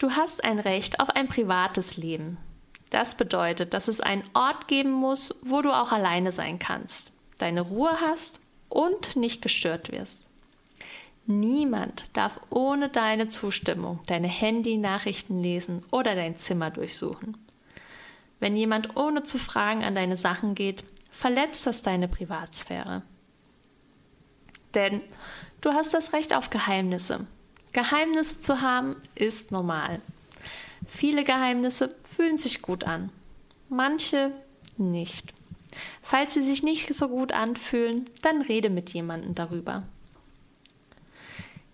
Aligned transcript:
Du 0.00 0.12
hast 0.12 0.44
ein 0.44 0.58
Recht 0.58 0.98
auf 0.98 1.10
ein 1.10 1.28
privates 1.28 1.98
Leben. 1.98 2.38
Das 2.88 3.16
bedeutet, 3.16 3.74
dass 3.74 3.86
es 3.86 4.00
einen 4.00 4.24
Ort 4.32 4.66
geben 4.66 4.92
muss, 4.92 5.38
wo 5.42 5.60
du 5.60 5.70
auch 5.70 5.92
alleine 5.92 6.32
sein 6.32 6.58
kannst, 6.58 7.12
deine 7.36 7.60
Ruhe 7.60 7.92
hast 8.00 8.40
und 8.70 9.16
nicht 9.16 9.42
gestört 9.42 9.92
wirst. 9.92 10.24
Niemand 11.26 12.06
darf 12.14 12.40
ohne 12.48 12.88
deine 12.88 13.28
Zustimmung 13.28 14.00
deine 14.06 14.26
Handy-Nachrichten 14.26 15.42
lesen 15.42 15.84
oder 15.90 16.14
dein 16.14 16.38
Zimmer 16.38 16.70
durchsuchen. 16.70 17.36
Wenn 18.38 18.56
jemand 18.56 18.96
ohne 18.96 19.22
zu 19.24 19.36
fragen 19.36 19.84
an 19.84 19.94
deine 19.94 20.16
Sachen 20.16 20.54
geht, 20.54 20.82
verletzt 21.12 21.66
das 21.66 21.82
deine 21.82 22.08
Privatsphäre. 22.08 23.02
Denn 24.72 25.04
du 25.60 25.74
hast 25.74 25.92
das 25.92 26.14
Recht 26.14 26.34
auf 26.34 26.48
Geheimnisse 26.48 27.26
Geheimnisse 27.72 28.40
zu 28.40 28.60
haben 28.60 28.96
ist 29.14 29.52
normal. 29.52 30.00
Viele 30.88 31.24
Geheimnisse 31.24 31.94
fühlen 32.02 32.36
sich 32.36 32.62
gut 32.62 32.84
an, 32.84 33.10
manche 33.68 34.32
nicht. 34.76 35.32
Falls 36.02 36.34
sie 36.34 36.42
sich 36.42 36.62
nicht 36.62 36.92
so 36.92 37.08
gut 37.08 37.32
anfühlen, 37.32 38.06
dann 38.22 38.42
rede 38.42 38.70
mit 38.70 38.90
jemandem 38.90 39.34
darüber. 39.34 39.84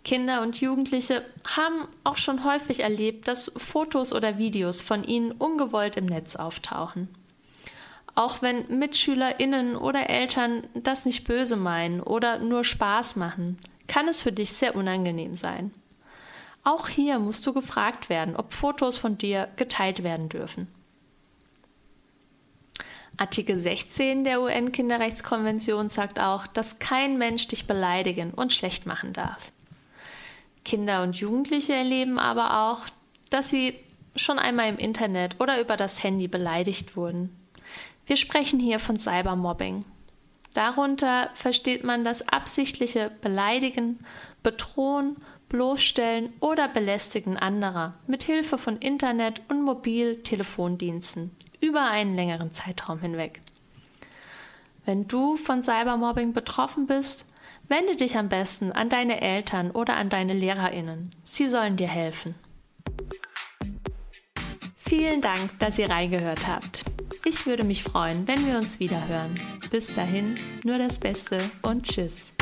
Kinder 0.05 0.42
und 0.42 0.61
Jugendliche 0.61 1.25
haben 1.44 1.88
auch 2.05 2.16
schon 2.16 2.44
häufig 2.44 2.81
erlebt, 2.81 3.27
dass 3.27 3.50
Fotos 3.56 4.12
oder 4.12 4.38
Videos 4.38 4.81
von 4.81 5.03
ihnen 5.03 5.33
ungewollt 5.33 5.97
im 5.97 6.06
Netz 6.06 6.36
auftauchen. 6.36 7.08
Auch 8.14 8.41
wenn 8.41 8.78
Mitschülerinnen 8.78 9.77
oder 9.77 10.08
Eltern 10.08 10.62
das 10.75 11.06
nicht 11.06 11.25
böse 11.25 11.56
meinen 11.56 12.00
oder 12.00 12.38
nur 12.38 12.62
Spaß 12.62 13.16
machen, 13.16 13.58
kann 13.88 14.06
es 14.06 14.22
für 14.22 14.33
dich 14.33 14.53
sehr 14.53 14.77
unangenehm 14.77 15.34
sein. 15.34 15.72
Auch 16.67 16.89
hier 16.89 17.20
musst 17.20 17.47
du 17.47 17.53
gefragt 17.53 18.09
werden, 18.09 18.34
ob 18.34 18.53
Fotos 18.53 18.97
von 18.97 19.17
dir 19.17 19.47
geteilt 19.55 20.03
werden 20.03 20.28
dürfen. 20.28 20.67
Artikel 23.17 23.61
16 23.61 24.25
der 24.25 24.42
UN-Kinderrechtskonvention 24.42 25.91
sagt 25.91 26.19
auch, 26.19 26.48
dass 26.48 26.81
kein 26.81 27.19
Mensch 27.19 27.47
dich 27.47 27.69
beleidigen 27.69 28.33
und 28.33 28.53
schlecht 28.53 28.84
machen 28.84 29.12
darf. 29.12 29.53
Kinder 30.64 31.05
und 31.05 31.14
Jugendliche 31.14 31.72
erleben 31.72 32.19
aber 32.19 32.69
auch, 32.69 32.81
dass 33.31 33.48
sie 33.48 33.78
schon 34.17 34.41
einmal 34.41 34.69
im 34.69 34.78
Internet 34.78 35.41
oder 35.41 35.61
über 35.61 35.77
das 35.77 36.03
Handy 36.03 36.27
beleidigt 36.27 36.97
wurden. 36.97 37.31
Wir 38.06 38.17
sprechen 38.17 38.59
hier 38.59 38.81
von 38.81 38.98
Cybermobbing. 38.98 39.84
Darunter 40.53 41.31
versteht 41.34 41.84
man 41.84 42.05
das 42.05 42.27
absichtliche 42.27 43.12
Beleidigen, 43.20 44.00
Bedrohen 44.42 45.17
bloßstellen 45.48 46.33
oder 46.41 46.69
belästigen 46.69 47.36
anderer 47.36 47.94
mit 48.06 48.25
Hilfe 48.25 48.58
von 48.58 48.77
Internet 48.78 49.42
und 49.48 49.62
Mobiltelefondiensten 49.62 51.30
über 51.61 51.88
einen 51.91 52.14
längeren 52.14 52.53
Zeitraum 52.53 53.00
hinweg. 53.00 53.41
Wenn 54.84 55.09
du 55.09 55.37
von 55.37 55.62
Cybermobbing 55.62 56.32
betroffen 56.32 56.87
bist, 56.87 57.26
wende 57.69 57.97
dich 57.97 58.16
am 58.16 58.28
besten 58.28 58.72
an 58.72 58.88
deine 58.88 59.20
Eltern 59.20 59.70
oder 59.70 59.97
an 59.97 60.09
deine 60.09 60.32
Lehrerinnen. 60.32 61.10
Sie 61.25 61.49
sollen 61.49 61.76
dir 61.76 61.88
helfen. 61.88 62.34
Vielen 64.76 65.20
Dank, 65.20 65.59
dass 65.59 65.78
ihr 65.78 65.91
reingehört 65.91 66.47
habt. 66.47 66.84
Ich 67.25 67.44
würde 67.44 67.65
mich 67.65 67.82
freuen, 67.82 68.28
wenn 68.28 68.47
wir 68.47 68.56
uns 68.56 68.78
wieder 68.78 69.09
hören. 69.09 69.34
Bis 69.70 69.93
dahin, 69.93 70.37
nur 70.62 70.78
das 70.78 71.00
Beste 71.00 71.38
und 71.62 71.82
Tschüss. 71.82 72.35